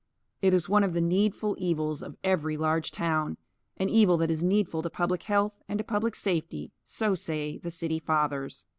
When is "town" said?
2.89-3.37